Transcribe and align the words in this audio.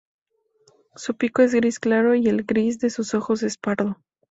Su 0.95 1.15
pico 1.15 1.43
es 1.43 1.53
gris 1.53 1.79
claro 1.79 2.15
y 2.15 2.27
el 2.27 2.39
iris 2.41 2.79
de 2.79 2.89
sus 2.89 3.13
ojos 3.13 3.43
es 3.43 3.59
pardo. 3.59 3.97